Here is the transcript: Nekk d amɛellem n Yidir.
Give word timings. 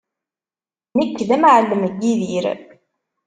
Nekk 0.97 1.17
d 1.27 1.29
amɛellem 1.35 1.83
n 1.95 1.97
Yidir. 2.03 2.45